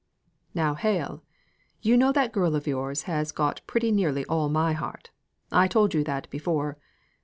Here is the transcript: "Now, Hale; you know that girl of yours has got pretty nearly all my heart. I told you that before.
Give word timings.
"Now, 0.55 0.73
Hale; 0.73 1.21
you 1.83 1.95
know 1.95 2.11
that 2.11 2.31
girl 2.31 2.55
of 2.55 2.65
yours 2.65 3.03
has 3.03 3.31
got 3.31 3.61
pretty 3.67 3.91
nearly 3.91 4.25
all 4.25 4.49
my 4.49 4.73
heart. 4.73 5.11
I 5.51 5.67
told 5.67 5.93
you 5.93 6.03
that 6.05 6.27
before. 6.31 6.79